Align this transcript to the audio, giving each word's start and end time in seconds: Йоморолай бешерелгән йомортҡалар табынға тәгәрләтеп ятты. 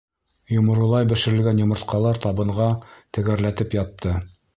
Йоморолай 0.53 1.03
бешерелгән 1.11 1.61
йомортҡалар 1.63 2.21
табынға 2.23 2.71
тәгәрләтеп 3.19 3.77
ятты. 3.79 4.15